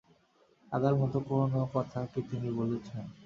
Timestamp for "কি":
2.11-2.19